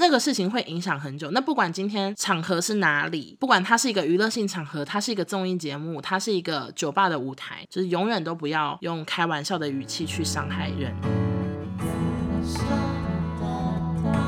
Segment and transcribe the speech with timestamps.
[0.00, 1.30] 那个事情会影响很久。
[1.32, 10.96] 那不管今天场合是哪里，不管它是一个娱乐性场合，它是一个综艺节目，它是一个酒吧的舞台，就是永远都不要用开玩笑的语气去伤害人。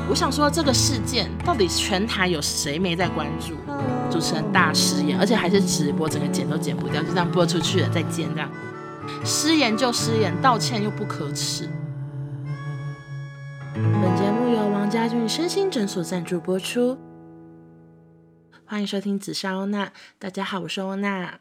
[0.07, 3.55] 我想说，这个事件到底全台有谁没在关注？
[4.11, 8.47] 主持人大失言，而且还是直播，整个剪都剪不掉，就这样播出去了，再见这样。
[9.25, 11.67] 失言就失言，道歉又不可耻。
[13.73, 16.95] 本节目由王家俊身心诊所赞助播出。
[18.65, 21.39] 欢迎收听紫砂欧娜，大家好，我是欧娜。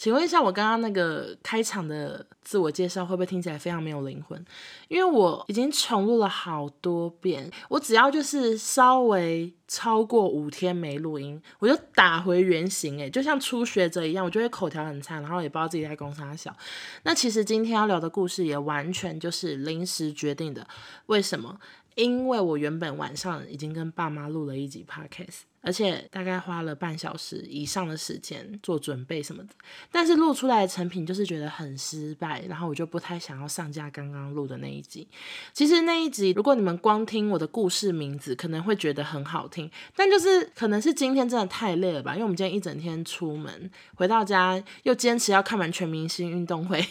[0.00, 4.42] 请问一下，我刚刚那个开场的自我介绍会不会听起来非常没有灵魂？
[4.88, 16.56] 因为我已经重录了好多遍，我只要就是稍微超过五天没录音，我就打回原形，诶，就像初学者一样，我就会口条很差，然后也不知道自己在公三小。
[17.02, 20.66] 那其实今天要聊的故事也完全就是临时决定的，
[21.08, 21.60] 为什么？
[22.00, 29.50] 因为我原本晚上已经跟爸妈录了一集 podcast，而且大概花了半小时以上的时间做准备什么的，
[29.92, 35.06] 但是录出来的成品就是觉得很失败，然后我就不太想要上架刚刚录的那一集。
[35.52, 46.82] 其实那一集，如果你们光听我的故事名字，可能会觉得很好听，但就是可能是今天真的太累了吧，因为我们今天一整天出门，回到家又坚持要看完全明星运动会。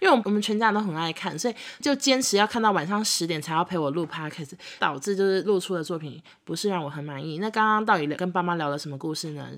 [0.00, 7.38] 因为我们全家人都很爱看，所以就坚持要看到晚上十点才要陪我录 p o d c a s 导致就是录出的作品不是让我很满意。
[7.38, 9.48] 那刚刚到底跟爸妈聊了什么故事呢？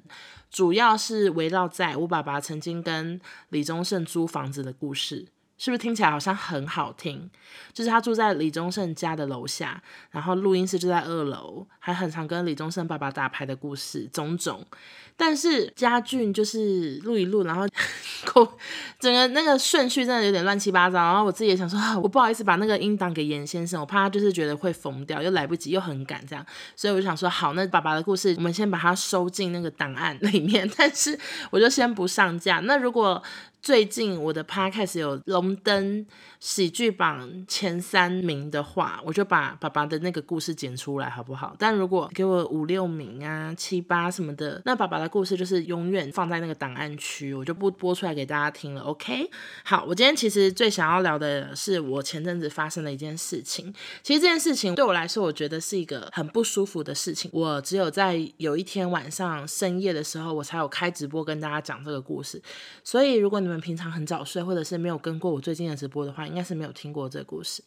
[0.50, 5.27] 主要是围绕在我爸爸曾经跟李宗盛租房子的故事。
[5.59, 7.31] 是不是听起来好像很好听？
[7.73, 14.67] 就是他住在李宗盛家的楼下，然后录音室就在二楼，还很常跟李宗盛爸爸打牌的故事，种种。
[15.19, 17.67] 但是家俊就是录一录，然后
[19.01, 20.99] 整个那个顺序真的有点乱七八糟。
[20.99, 26.45] 然后我自己也想说，我不好意思把那个音档给严先生，我怕他就是觉得会疯掉，又来不及，又很赶这样。
[26.75, 31.19] 所以我就想说，好，那爸爸的故事我们先把它收进那个档案里面， 但是
[31.51, 32.61] 我就先不上架。
[32.61, 33.23] 那如果
[33.66, 36.06] 最近我的 podcast 有荣登
[36.38, 41.56] 喜剧榜前三名的话，我就把爸爸的那个故事剪出来，好不好？
[41.59, 48.82] 但如果给我五六名啊、七八什么的，那爸爸的故事就是永远放在那个档案区，我就不播出来给大家听了。
[48.82, 49.28] OK？
[49.65, 53.75] 好，我今天其实最想要聊的是我前阵子发生的一件事情。
[54.05, 57.28] 其实这件事情对我来说，我觉得是一个很不舒服的事情。
[57.34, 62.41] 我只有在有一天晚上深夜的时候，我才有开直播跟大家讲这个故事。
[62.84, 67.62] 所以如果你们平常很早睡，或者是没有跟过我最近的直播的话，应该是没有听过这个故事。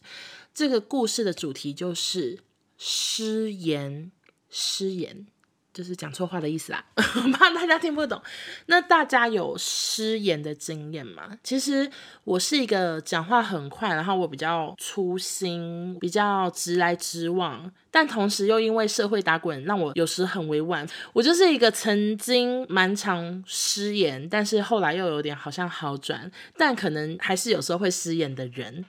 [0.52, 2.38] 这个故事的主题就是
[2.76, 4.10] 失言，
[4.48, 5.26] 失言
[5.72, 8.20] 就是讲错话的意思啦， 怕大家听不懂。
[8.66, 11.38] 那大家有失言的经验吗？
[11.42, 11.90] 其实
[12.24, 17.70] 我是一个讲话很快，然后我比较粗心，比较直来直往。
[17.92, 20.86] 但同时又因为社会打滚，让我有时很委婉。
[21.12, 28.84] 我就是一个曾经蛮常失言，但是后来又有点好像好转，但可能还是有时候会失言的人。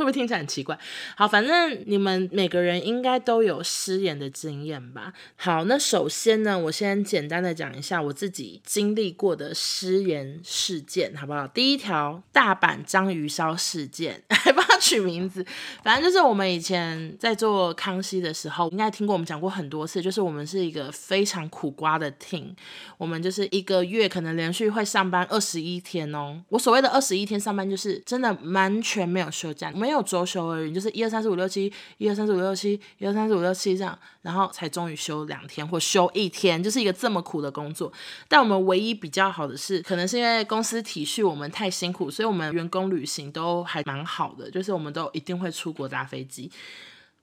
[0.00, 0.78] 会不会听起来很奇怪？
[1.14, 5.12] 好，反正你们每个人应该都有失言的经验吧。
[5.36, 11.46] 好，那首先呢，我先简单的讲一下我自己经历过的失言事件，好不好？
[11.48, 15.44] 第一条，大阪章鱼烧事件， 还帮他取名字。
[15.84, 22.54] 反正就是我们以前在做康熙的时候，应该听过我们讲过很多次，就是我们是一个非常苦瓜的 team，
[22.96, 26.42] 我们就是一个月可能连续会上班二十一天哦。
[26.48, 37.92] 我所谓的二十一天上班，就是真的完全没有休假，没没有周休而已，就是一二三四五六七，一二三四五六七，一二三四五六七这样，然后才终于休两天或休一天，就是一个这么苦的工作。
[38.28, 46.48] 但我们唯一比较好的是，可能是因为公司体恤我们太辛苦，所以我们员工旅行都还蛮好的，就是我们都一定会出国搭飞机。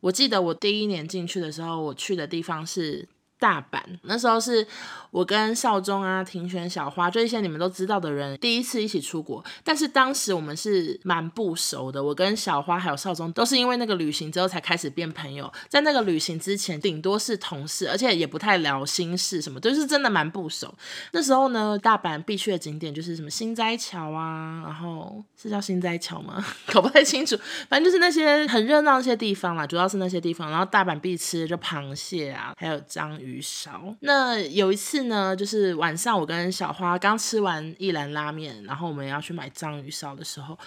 [0.02, 3.08] 我记得我第一年进去的时候，我去的地方是。
[3.40, 4.66] 大阪那时候是
[5.12, 9.44] 我跟少宗啊、庭轩、小花，就一些你们都知道的人，第一次一起出国。
[9.64, 15.52] 但是当时我们是蛮不熟的，我跟小花还有少宗都是因为那个旅行之后才开始变朋友。
[15.70, 20.74] 在那个旅行之前，顶多是同事，而且也不太聊心事什么，就是真的蛮不熟。
[21.12, 26.44] 那时候呢，大阪必去的景点就是什么心斋桥啊，然后是叫心斋桥吗？
[26.74, 27.38] 搞不太清楚，
[27.70, 30.50] 反正就是那些很热闹那些地方啦，主要是那些地方。
[30.50, 33.27] 然后大阪必吃就螃蟹啊，还有章鱼。
[33.28, 33.94] 鱼烧。
[34.00, 40.58] 那有一次呢，就是晚上我跟小花刚吃完一兰拉面，然后我们要去买章鱼烧的时候，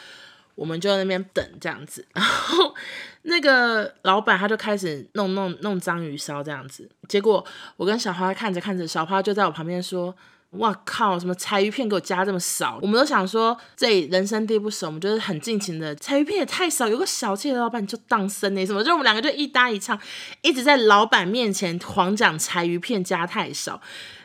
[0.54, 2.06] 我们就在那边等这样子。
[2.12, 2.74] 然后
[3.22, 6.88] 那个老板他就开始弄弄弄章鱼烧这样子。
[7.08, 7.44] 结果
[7.76, 10.14] 我跟小花看着看着，小花就在我旁边说
[10.58, 12.78] ：“哇靠，什么柴鱼片给我加这么少？
[12.82, 15.94] 我们都想说，这人生地不熟，我们就是很尽情的。
[15.94, 18.82] 柴鱼片也太少，有个小气的老板就当生呢，什么？
[18.82, 19.96] 就我们两个就一搭一唱，
[20.42, 23.80] 一直在老板面前狂讲柴鱼片加太少。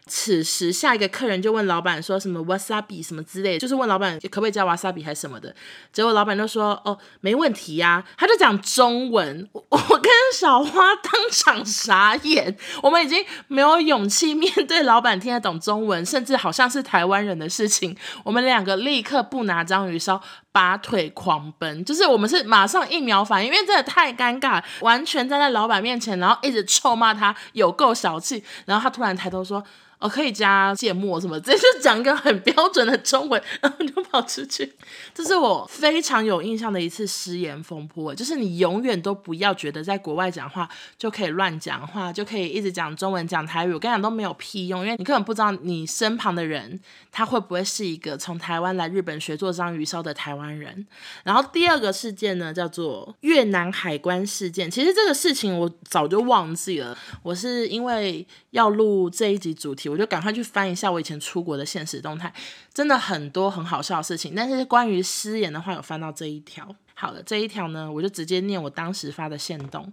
[0.07, 5.53] 此时，下一个客人就问老板说什么 wasabi 什么之类的，就是问老板可不可以加 wasabi 还是什么的。
[5.91, 9.49] 结果老板就说哦，没问题呀、他就讲中文。
[9.51, 17.97] 我跟小花当场傻眼，我们已经没有勇气面对老板听得懂中文，甚至好像是台湾人的事情。
[18.23, 20.21] 我们两个立刻不拿章鱼烧，
[20.55, 29.61] 拔腿狂奔，就是我们是马上一秒反应，因为真的太尴尬，完全站在老板面前，然后一直臭骂他有够小气，然后他突然抬头说。
[29.97, 34.75] 哦，可以加芥末什么，直接就讲一个很标准的中文，然后就跑出去。
[35.13, 40.67] 这是我非常有印象的一次失言风波，就是你永远都不要觉得在国外讲话
[40.97, 43.71] 就可以乱讲话，就可以一直讲中文讲台语。
[43.71, 46.77] 我跟你讲都没有屁用，因为你根本不知道你身旁的人
[47.09, 50.85] 他会不会是一个从台湾来日本学做章鱼烧的台湾人。
[51.23, 54.69] 然后第二个事件呢，叫做越南海关事件。
[54.69, 59.87] 其实这个事情我早就忘记了，我是因为要录这一集主题。
[59.87, 62.33] 我就赶快去翻一下我以前出国的现实动态，
[62.73, 64.33] 真的很多很好笑的事情。
[64.35, 66.75] 但是关于失言的话，有翻到这一条。
[66.93, 69.91] 好了，这一条呢，我就直接念我当时发的线动。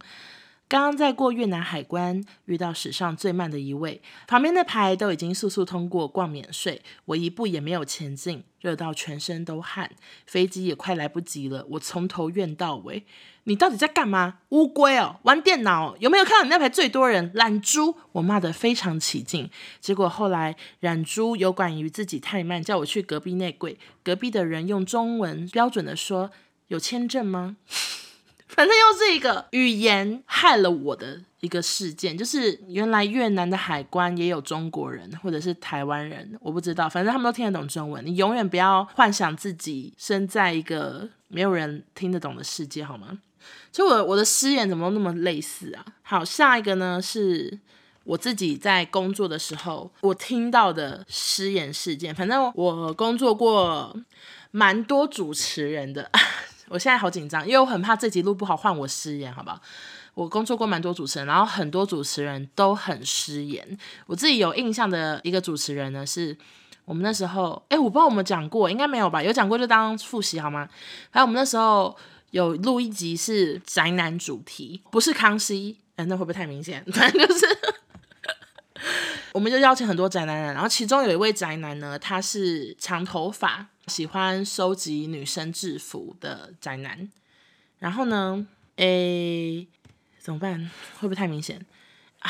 [0.72, 9.90] 刚刚在过越南海关，遇到史上最慢的一位，旁边的牌都已经速速通过，逛免税，我一步也没有前进，热到全身都汗，
[10.24, 13.04] 飞机也快来不及了，我从头怨到尾。
[13.44, 14.38] 你到底在干嘛？
[14.48, 15.94] 乌龟哦，玩电脑？
[15.98, 17.30] 有没有看到你那排最多人？
[17.34, 17.94] 懒猪！
[18.12, 26.30] 我骂得非常起劲，结果后来懒猪有管于自己太慢，叫我去隔壁内柜，隔壁的人用中文标准的说
[26.68, 27.58] ：“有签证吗？”
[28.56, 38.04] 反正又是一个语言害了我的一个事件，就是原来越南的海关也有中国人或者是台湾人，我不知道，反正他们都听得懂中文。
[38.04, 43.18] 你永远不要幻想自己身在一个没有人听得懂的世界，好吗？
[43.72, 45.84] 所以我我的失言怎么那么类似啊？
[46.02, 47.58] 好，下一个呢是
[48.04, 52.14] 我自己在工作的时候我听到的失言事件。
[52.14, 53.96] 反正我工作过
[54.50, 56.10] 蛮多主持人的。
[56.72, 59.60] 我现在好紧张，因为我很怕这集录不好换我失言，好不好？
[60.14, 63.76] 我工作过蛮多主持人，然后很多主持人都很失言。
[64.06, 66.34] 我自己有印象的一个主持人呢，是
[66.86, 69.22] 我们那时候，哎，我不知道我们讲过，应该没有吧？
[69.22, 70.66] 有讲过就当复习好吗？
[71.10, 71.94] 还有我们那时候
[72.30, 76.82] 有录一集是宅男主题，不是康熙，哎，那会不会太明显？
[76.90, 77.46] 反正就是，
[79.34, 83.68] 我们就邀请很多宅男人，然后其中有一位宅男呢，他是长头发。
[83.88, 87.10] 喜欢收集女生制服的宅男，
[87.78, 88.46] 然后呢，
[88.76, 89.66] 诶，
[90.18, 90.70] 怎么办？
[90.98, 91.64] 会不会太明显？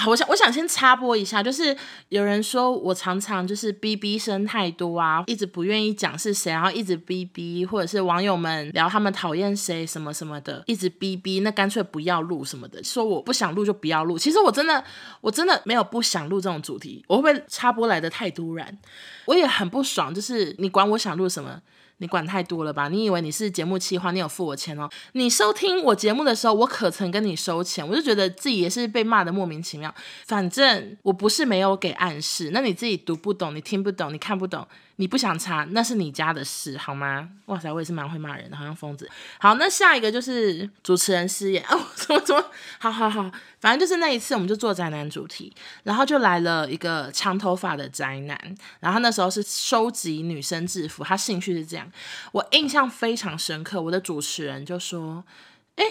[0.06, 1.76] 我想我想先插播一下，就是
[2.08, 14.18] 有人说我常常就是哔哔声太多啊，一直不愿意讲是谁，然后一直哔哔，或者是网友们聊他们讨厌谁什么什么的，一直哔哔，那干脆不要录什么的，说我不想录就不要录。
[14.18, 14.82] 其实我真的
[15.20, 18.78] 我真的没有不想录这种主题，我会不会插播来的太突然？
[19.26, 21.60] 我也很不爽，就是你管我想录什么。
[22.02, 22.88] 你管太多了吧？
[22.88, 24.90] 你以为你是节目企划，你有付我钱哦？
[25.12, 27.86] 你收听我节目的时候，我可曾跟你收钱？
[27.86, 29.94] 我就觉得自己也是被骂的莫名其妙。
[30.26, 34.66] 反正我不是没有给暗示，那你自己读不懂，你听不懂，你看不懂。
[34.96, 37.28] 你不想查，那是你家的事，好吗？
[37.46, 39.10] 哇塞，我也是蛮会骂人的，好像疯子。
[39.38, 42.44] 好，那下一个就是主持人失言 哦，怎么怎么？
[42.78, 43.30] 好好好，
[43.60, 45.52] 反正就是那一次，我们就做宅男主题，
[45.84, 48.38] 然后就来了一个长头发的宅男，
[48.80, 51.90] 然后那时候是收集女生制服，他兴趣是这样，
[52.32, 53.80] 我印象非常深刻。
[53.80, 55.24] 我的主持人就说
[55.76, 55.84] ：“哎，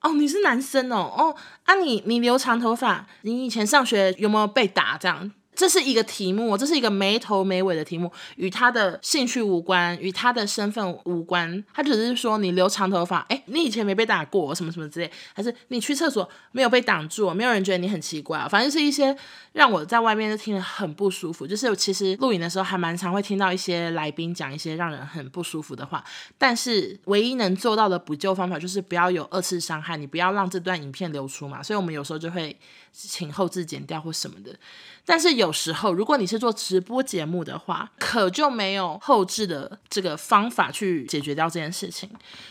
[0.00, 11.64] 哦，你是男生哦，哦，啊，你你留长头发，你以前上学有没有被打这样？”这是一个题目，这是一个没头没尾的题目，与他的兴趣无关，与他的身份无关。
[11.72, 19.16] 他只是说你留长头发，哎，你以前没被打过，什么什么之类，还是你去厕所没有被挡住，没有人觉得你很奇怪，反正是一些
[19.52, 21.46] 让我在外面就听得很不舒服。
[21.46, 26.04] 就是其实录影的时候还蛮常会听到一些来宾讲一些让人很不舒服的话，
[26.36, 31.62] 但是唯一能做到的补救方法就是不要有二次伤害，你不要让这段影片流出嘛。
[31.62, 32.54] 所以我们有时候就会
[32.92, 34.54] 请后制剪掉或什么的。
[35.08, 42.08] 但是有有时候，如果你是做直播节目的话，可就没有后置的这个方法去解决掉这件事情。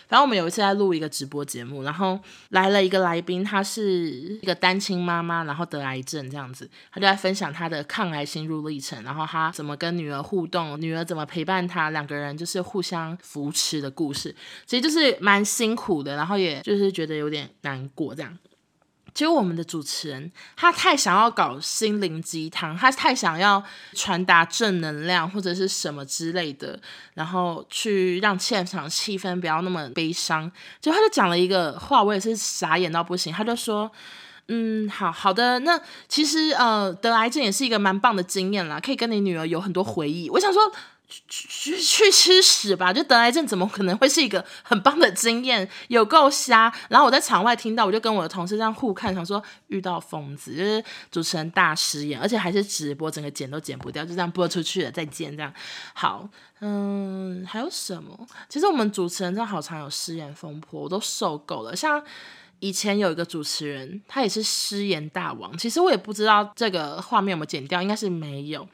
[0.08, 2.18] 反正我们有一次在录一个直播节目，然后
[2.50, 4.10] 来了一个来宾，她是
[4.42, 14.34] 一个单亲妈妈，然后得癌症这样子，她就在分享她的抗癌心路历程，然后她怎么跟女儿互动，女儿怎么陪伴她，两个人就是互相扶持的故事，
[14.66, 18.38] 其实就是蛮辛苦的，然后也就是觉得有点难过这样。
[19.16, 26.78] 结果我们的主持人他太想要搞心灵鸡汤，他太想要传达正能量或者是什么之类的，
[27.14, 30.52] 然后去让现场气氛不要那么悲伤。
[30.82, 33.34] 结果他就讲了一个话，我也是傻眼到不行。
[33.34, 33.90] 他就说
[34.50, 35.80] ：“嗯，好好的，那
[36.10, 40.62] 其实呃，得癌症也是一个蛮棒的经验啦，可以跟你女儿有很多回忆。”我想说。
[41.08, 42.92] 去去去吃屎吧！
[42.92, 45.70] 就得癌症怎么可能会是一个很棒的经验？
[45.88, 46.74] 有够瞎！
[46.90, 54.92] 然后我在场外听到，我就跟我的同事这样互看，想说遇到疯子，就是主持人大失言，而且还是直播，整个剪都剪不掉，就这样播出去了。
[54.92, 55.54] 再见，这样
[55.94, 56.28] 好。
[56.62, 58.28] 嗯，还有什么？
[58.50, 61.76] 其实我们主持人真的好常有失言风波，我都受够了。
[61.76, 62.04] 像
[62.60, 65.56] 以前有一个主持人，他也是失言大王。
[65.58, 68.68] 其实我也不知道这个画面有没有剪掉，应该是没有。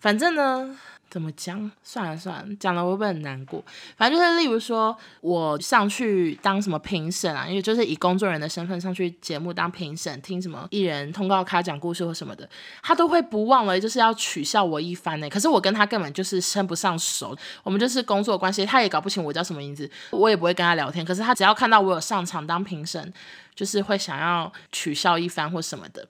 [0.00, 0.78] 反正呢。
[1.08, 1.70] 怎么讲？
[1.82, 3.64] 算了算了，讲了我会不会很难过？
[3.96, 12.48] 反正就是，例如说我上去当什么评审啊，因为就是以工作人员的身份上去节目当评审，听什么艺人通告卡讲故事或什么的，
[12.82, 15.28] 他都会不忘了就是要取笑我一番呢。
[15.30, 21.04] 可是我跟他根本就是称不上熟，我们就是工作关系，他也搞不清我叫什么名字，我也不会跟他聊天。
[21.04, 23.12] 可是他只要看到我有上场当评审，
[23.56, 26.06] 就是会想要取笑一番或什么的。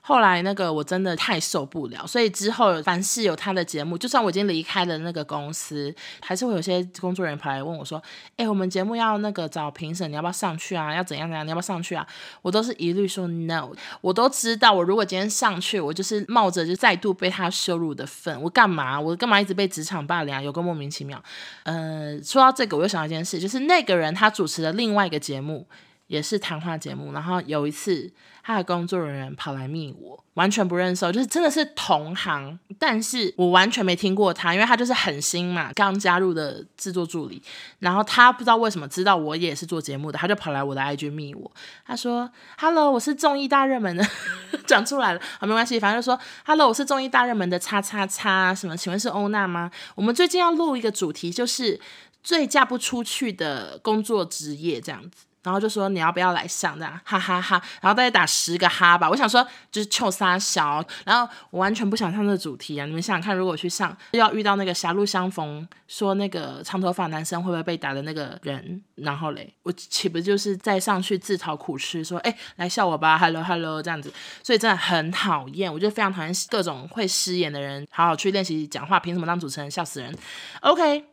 [0.00, 8.02] 后来那个我真的太受不了，所以之后凡是有他的节目，就算我已经离开了那个公司，还是会有些工作人员跑来问我说
[8.38, 10.94] ：“哎，我们节目要那个找评审，你要不要上去啊？
[10.94, 11.44] 要怎样怎样？
[11.44, 12.06] 你要不要上去啊？”
[12.40, 13.70] 我都是一律说 no。
[14.00, 18.40] 我都知道，我如果今天上去，我就是冒着就再度被他羞辱的份。
[18.40, 18.98] 我干嘛？
[18.98, 20.40] 我干嘛一直被职场霸凌啊？
[20.40, 21.22] 有个莫名其妙。
[21.64, 25.66] 呃，说到这个，我又想到一件事，就是那个人他主持的另外一个节目。
[26.08, 28.10] 也是谈话节目，然后有一次
[28.42, 37.42] 他的工作人员跑来密我，完全不认识，就是真的是同行，但是我完全没听过他，因为他就是很新嘛，刚加入的制作助理，
[37.78, 41.52] 然后他不知道为什么知道我也是做节目的，他就跑来我的 IG 密我，
[41.84, 44.02] 他说：“Hello，我是综艺大热门的，
[44.66, 49.70] 讲出来了，好没关系，反正就说 Hello，我是综艺大热门的叉叉叉什么，请问是欧娜吗？
[49.94, 51.78] 我们最近要录一个主题，就是
[52.22, 59.08] 最嫁不出去的工作职业这样子。”然后就说你要不要来上这样，哈哈哈，然后大概打十个哈吧。
[59.08, 62.84] 我想说就是臭撒小，然后我完全不想上这主题啊。
[62.84, 74.12] 你们想想看，如果去上，要遇到那个狭路相逢，说那个长头发男生会不会被打的那个人，然后嘞，我岂不就是再上去自讨苦吃，说哎来笑我吧，hello hello 这样子。
[74.42, 77.86] 所以真的很讨厌，我就非常讨厌各种会失言的人。
[77.90, 79.70] 好好去练习讲话，凭什么当主持人？
[79.70, 80.14] 笑死人。
[80.60, 81.04] OK，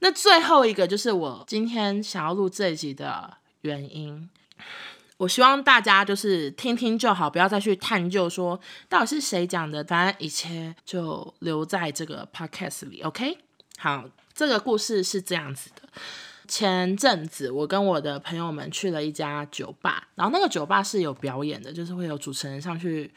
[0.00, 3.38] 那最后一个就是我今天想要录这一集的。
[3.62, 4.28] 原因，
[5.16, 13.00] 我希望大家就是听听就好，不要再去探究说到底是谁讲的，当然一切就留在这个 podcast 里。
[13.02, 13.38] OK，
[13.78, 14.04] 好，
[14.34, 15.88] 这个故事是这样子的。
[16.46, 23.10] 前阵子我跟我的朋友们去了一家酒吧，然后那个酒吧是有表演的，就是会有主持人上去。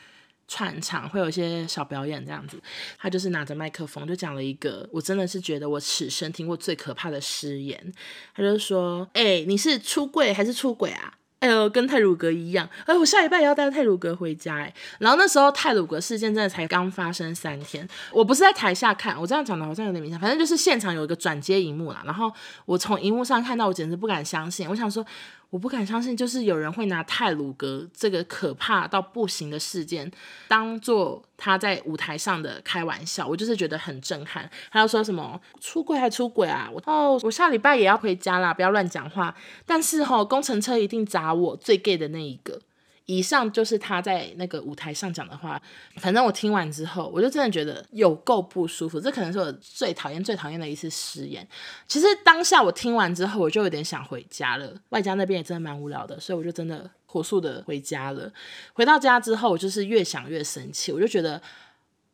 [0.48, 2.62] 串场会有一些小表演这样子，
[2.98, 7.92] 他就是拿着麦克风就讲了一个，我真的是觉得我此生听过最可怕的失言。
[8.36, 12.68] 他就说：“哎、你是出柜还是出轨啊？”哎呦，跟泰鲁格一样。
[12.86, 14.74] 哎，我下礼拜也要带泰鲁格回家哎。
[15.00, 22.02] 然后那时候泰鲁格事件真的才刚发生三天，我不是在台下看，我这样讲的好像有点明显，反正就是现场有一个转接荧幕啦。
[22.06, 22.32] 然后
[22.66, 25.06] 我从荧幕上看到，我简直不敢相信，我想说。
[25.56, 30.12] 我不敢相信，就是有人会拿泰鲁格这个可怕到不行的事件，
[30.50, 33.26] 当做他在舞台上的开玩笑。
[33.26, 34.50] 我就是觉得很震撼。
[34.70, 36.70] 他要说什么出轨还出轨啊？
[36.74, 39.34] 我哦，我下礼拜也要回家啦，不要乱讲话。
[39.66, 42.60] 但是吼、哦，工程车一定砸我，最 gay 的那一个。
[43.06, 45.62] 以上就是他在那个舞台上讲的话。
[45.98, 49.00] 反正我听完之后，我就真的觉得有够不舒服。
[49.00, 51.48] 这可能是我最讨厌、最讨厌的一次失言。
[51.88, 54.74] 其实当下我听完之后，我就有点想回家了。
[54.90, 58.32] 外加那边也真的蛮无聊的，所以我就真的火速的回家了。
[58.74, 61.42] 回到家之后，我就是越想越生气，我就觉得。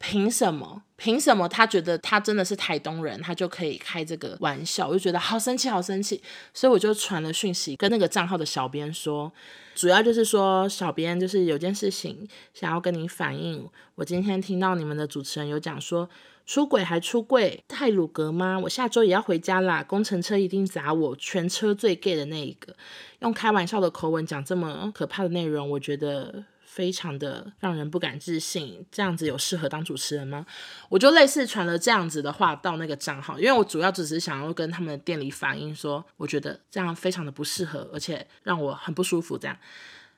[0.02, 0.84] 凭什么？
[0.98, 4.88] 凭什么他觉得他真的是台东人，他就可以开这个玩笑？
[4.88, 6.22] 我就觉得好生气，好生气，
[6.54, 9.32] 所以我就传了讯息跟那个账号的小编说，
[9.74, 13.68] 主要就是说小编就是有件事情想要跟你反映。
[13.96, 16.08] 我今天听到你们的主持人有讲说
[16.46, 18.60] 出轨还出柜，泰鲁格吗？
[18.60, 22.76] 我下周也要回家啦，工程车一定砸我，全车最 gay 的那一个，
[23.22, 26.44] 用开玩笑的口吻讲这么可怕的内容，我觉得。
[26.74, 30.46] 非常的让人不敢置信，这样子有适合当主持人吗？
[30.88, 39.38] 我就类似传了这样子的话到那个账号，因为我主要只是想要跟他们的店里反映说，我觉得这样非常的不适合，而且让我很不舒服。
[39.38, 39.58] 这样，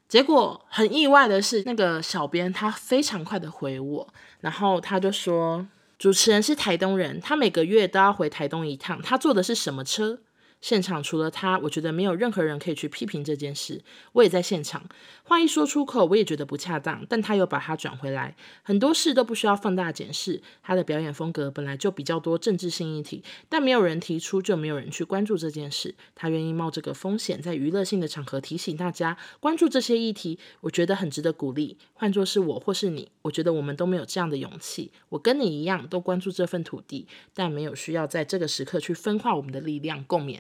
[0.08, 5.66] 结果很意外的是，那个小编他非常快的回我，然后他就说，
[5.98, 10.20] 主持人是台东人，他每个月都要回台东一趟，他坐的是什么车？
[10.64, 13.82] 现场除了他，我觉得没有任何人可以去批评这件事。
[14.14, 14.88] 我也在现场，
[15.24, 18.38] 话一说出口，我也觉得不恰当，但他又把它转回来。
[18.64, 20.42] 很多事都不需要放大检视。
[20.62, 25.94] 他的表演风格本来就比较多政治性议题，但没有人提出，就没有人去关注这件事。
[26.16, 31.78] 他愿意冒这个风险，在娱乐性的场合提醒大家关注这些议题，我觉得很值得鼓励。
[31.92, 34.94] 换作是我或是你，我觉得我们都没有这样的勇气。
[35.10, 40.40] 我跟你一样，都关注这份土地，但没有需要在这个时刻去分化我们的力量，共勉。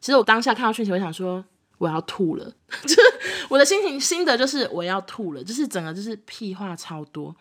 [0.00, 1.44] 其实我当下看到讯息，我想说
[1.78, 2.44] 我要吐了，
[2.82, 3.00] 就是
[3.48, 7.34] 我的心情心得就是我要吐了，就是整个就是屁话超多。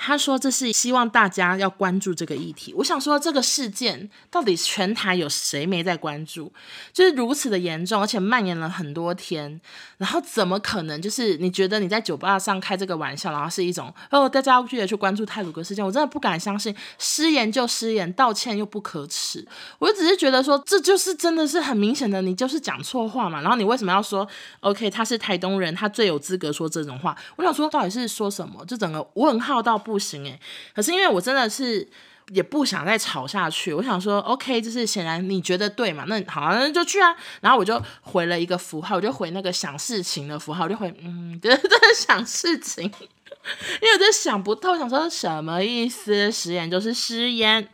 [0.00, 6.52] 他说：“这是希望大家要关注这个议题。”我想说，这个事件到底全台有谁没在关注？
[6.92, 9.60] 就是如此的严重，而且蔓延了很多天。
[9.96, 11.02] 然后怎么可能？
[11.02, 15.84] 就是你觉得你在酒吧上开这个玩笑，然后是一种哦，大家要去去关注泰鲁格事件？
[15.84, 19.44] 我真的不敢相信，失言就失言，道歉又不可耻。
[19.80, 23.40] 我只是觉得说，这就是真的是很明显的，你就是讲错话嘛。
[23.40, 24.26] 然后你为什么要说
[24.60, 24.88] OK？
[24.88, 27.16] 他是台东人，他最有资格说这种话？
[27.34, 28.64] 我想说，到底是说什么？
[28.64, 29.76] 就整个问号到。
[29.88, 30.38] 不行诶，
[30.74, 31.88] 可是因为我真的是
[32.28, 37.16] 也不想再吵下去，我想说，OK，就是显然你觉得对嘛，那好啊，那就去啊。
[37.40, 46.30] 然后我就回了一个符号，我就回那个想事情的符号，我就回嗯，对对，想事情，因为我就想不透，想说什么意思？
[46.30, 47.66] 失言就是失言。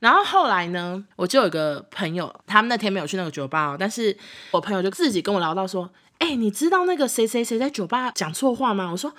[0.00, 4.14] 然后后来呢，我就有个朋友，他们那天没有去那个酒吧，但是
[4.50, 8.90] 我朋友就自己跟我聊到说，哎，你知道那个谁谁谁在酒吧讲错话吗？
[8.92, 9.14] 我说。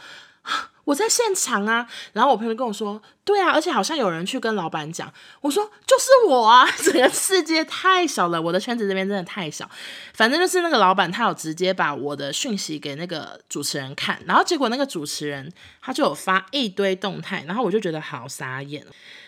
[0.90, 5.14] 我在现场啊，然后我朋友跟我说，对啊，而且好像有人去跟老板讲。
[5.40, 9.70] 我说就是我啊， 整个世界太小了，我的圈子这边真的太小。
[10.16, 18.84] 反正就是那个老板，他有直接把我的讯息给那个主持人看，然后结果那个主持人他就有发一堆动态，然后我就觉得好傻眼。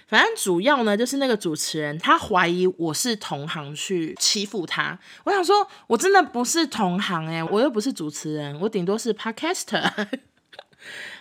[0.08, 4.98] 反正主要呢，就是那个主持人他怀疑我是同行去欺负他。
[5.26, 10.08] 我想说，我真的不是同行诶，我又不是主持人，我顶多是 podcaster。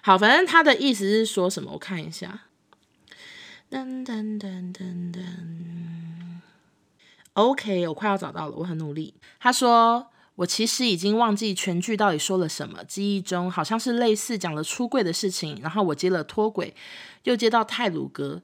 [0.02, 1.72] 好，反正他的意思是说什么？
[1.72, 2.42] 我看一下。
[3.70, 5.20] 噔噔噔噔。
[7.34, 9.14] OK，我快要找到了，我很努力。
[9.38, 16.74] 他说：“我其实已经忘记全剧到底说了什么，记忆中好像是类似讲了出柜的事情，然后我接了脱轨，
[17.22, 18.42] 又接到泰鲁格。”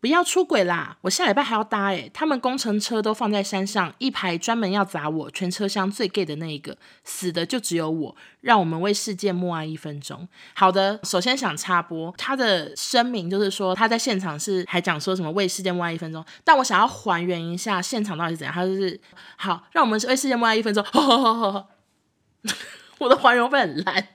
[0.00, 0.96] 不要出轨啦！
[1.00, 8.16] 我下礼拜还要搭诶，他们工程车都放在山上，一排专门要砸我，全车厢最 gay 的那一个，死的就只有我。
[8.40, 10.28] 让我们为世界默哀一分钟。
[10.54, 18.54] 好的，首先想插播他的声明，就是说他在现场是还讲说什么为世界默哀一分钟，但我想要还原一下现场到底是怎样。
[18.54, 19.00] 他就是
[19.36, 20.80] 好，让我们为世界默哀一分钟。
[20.84, 21.68] 呵呵呵呵
[22.98, 23.94] 我的还原会很烂，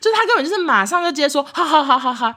[0.00, 2.36] 就是他根本就是马上就接说，哈哈哈哈哈。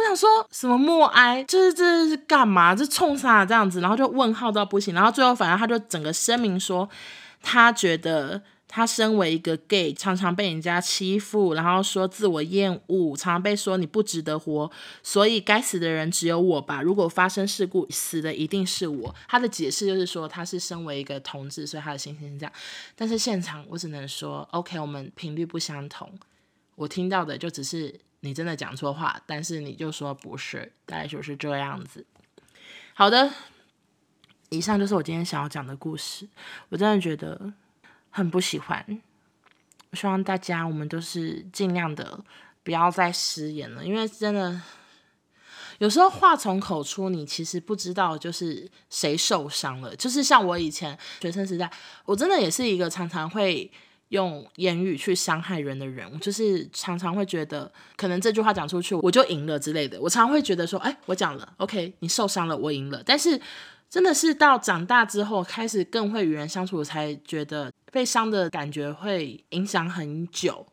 [0.00, 2.74] 我想说什么默哀，就是这是干嘛？
[2.74, 3.82] 这冲啥这样子？
[3.82, 4.94] 然后就问号到不行。
[4.94, 6.88] 然后最后反正他就整个声明说，
[7.42, 14.70] 他觉得他身为一个 gay，常常被人家欺负，然后说自我厌恶，常常被说你不值得活，
[15.02, 16.80] 所以该死的人只有我吧？
[16.80, 19.14] 如果发生事故，死的一定是我。
[19.28, 22.52] 他的解释就是说他是身为一个同志，所以他的心情是这样。
[22.96, 26.10] 但是现场我只能说，OK，我们频率不相同。
[26.76, 28.00] 我听到的就只是。
[28.20, 32.04] 你真的讲错话，但是你就说不是，大概就是这样子。
[32.92, 33.32] 好的，
[34.50, 36.28] 以上就是我今天想要讲的故事。
[36.68, 37.52] 我真的觉得
[38.10, 38.84] 很不喜欢。
[39.90, 42.22] 我希望大家我们都是尽量的
[42.62, 44.60] 不要再失言了，因为真的
[45.78, 49.96] 有时候话从口出，你其实不知道就是谁受伤了。
[49.96, 51.72] 就是像我以前学生时代，
[52.04, 53.72] 我真的也是一个常常会。
[54.10, 60.00] 用言语去伤害人的人，就是常常会觉得，可能这句话讲出去，我就赢了之类的。
[60.00, 63.02] 我常常会觉得说，哎，我讲了，OK，你受伤了，我赢了。
[63.04, 63.40] 但是
[63.88, 70.66] 真的是到长大之后，开始更会与人相处，才觉得被伤的感觉会影响很久。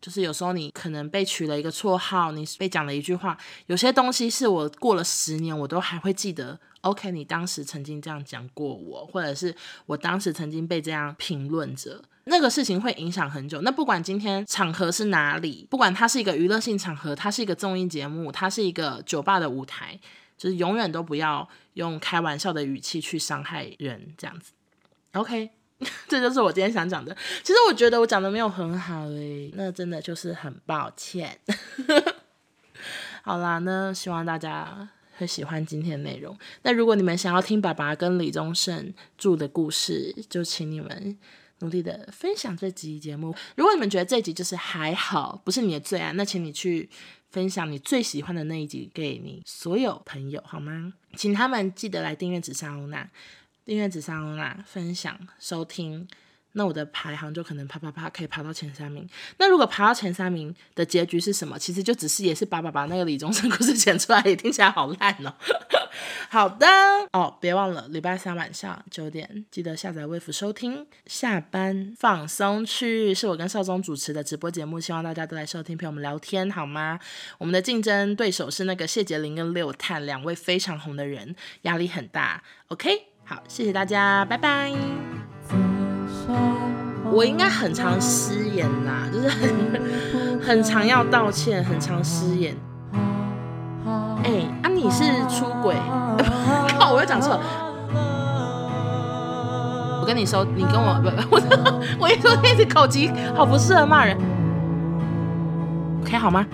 [0.00, 6.58] 就是有时候你可能被取了一个绰号，你被讲了一句话，有些东西是我过了十年，我都还会记得。
[6.82, 9.54] OK，你当时曾经这样讲过我，或者是
[9.86, 13.60] 我当时曾经被这样评论着，那个事情会影响很久。
[13.62, 19.98] 那不管今天场合是哪里，不管它是一个娱乐性场合，它是一个综艺节目，它是一个酒吧的舞台，
[20.36, 24.52] 就是永远都不要用开玩笑的语气去伤害人，这样子。
[25.14, 25.50] OK，
[26.08, 27.16] 这就是我今天想讲的。
[27.42, 31.38] 其实我觉得我讲的没有很好诶，那真的就是很抱歉。
[33.22, 34.90] 好啦，那希望大家。
[35.18, 36.38] 会喜欢今天的内容。
[36.62, 41.18] 那如果你们想要听爸爸跟李宗盛住的故事，就请你们
[41.58, 43.34] 努力的分享这集节目。
[43.56, 46.88] 如果你们觉得这集就是还好，不是你的最爱，那请你去
[47.32, 50.92] 分享你最喜欢的那一集给你所有朋友，好吗？
[51.16, 53.10] 请他们记得来订阅紫砂欧娜。
[53.68, 56.08] 订阅紫砂欧娜，分享收听。
[56.52, 59.06] 那我的排行就可能啪啪啪，可以爬到前三名。
[59.36, 61.58] 那如果爬到前三名的结局是什么？
[61.58, 65.34] 其实就只是也是把把把那个李宗盛故事剪出来，也听起来好烂 哦。
[66.30, 66.66] 好的
[67.12, 70.86] 哦，别忘了礼拜三晚上九点记得下载微服收听。
[71.04, 76.98] 下班放松区是我跟少宗主持的直播节目，希望大家都来收听，陪我们聊天好吗？
[77.36, 82.42] 我们的竞争对手是那个谢杰林跟六探两位非常红的人，压力很大。
[82.68, 82.88] OK，
[83.30, 84.72] 好，谢谢大家，拜拜。
[87.12, 92.56] 我应该很常失言啦，就是很很常要道歉，很常失言。
[94.24, 95.76] 哎、欸，啊，你是出轨？
[96.78, 97.40] 靠， 我又讲错了。
[100.00, 101.38] 我跟你说，你跟我不， 我
[102.00, 104.16] 我一说一直口急好不适合骂人。
[106.00, 106.46] OK 好吗？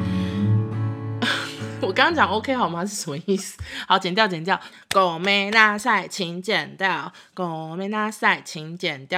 [1.84, 2.84] 我刚刚讲 OK 好吗？
[2.84, 3.58] 是什么意思？
[3.86, 4.58] 好，剪掉，剪掉。
[4.90, 7.12] 狗没拉塞，请剪掉。
[7.34, 9.12] 狗没拉塞，请剪掉。